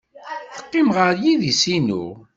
[0.55, 2.05] Teqqim ɣer yidis-inu.